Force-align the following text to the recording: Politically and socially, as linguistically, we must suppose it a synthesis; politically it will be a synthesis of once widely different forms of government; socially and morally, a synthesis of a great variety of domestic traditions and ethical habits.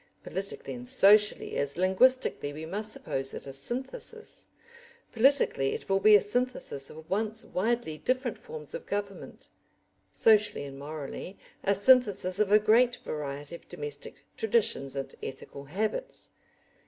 Politically 0.23 0.73
and 0.73 0.87
socially, 0.87 1.57
as 1.57 1.77
linguistically, 1.77 2.51
we 2.53 2.65
must 2.65 2.91
suppose 2.91 3.35
it 3.35 3.45
a 3.45 3.53
synthesis; 3.53 4.47
politically 5.11 5.75
it 5.75 5.87
will 5.87 5.99
be 5.99 6.15
a 6.15 6.21
synthesis 6.21 6.89
of 6.89 7.07
once 7.07 7.45
widely 7.45 7.99
different 7.99 8.39
forms 8.39 8.73
of 8.73 8.87
government; 8.87 9.47
socially 10.11 10.63
and 10.65 10.79
morally, 10.79 11.37
a 11.63 11.75
synthesis 11.75 12.39
of 12.39 12.51
a 12.51 12.57
great 12.57 12.95
variety 12.95 13.53
of 13.53 13.69
domestic 13.69 14.25
traditions 14.37 14.95
and 14.95 15.13
ethical 15.21 15.65
habits. 15.65 16.31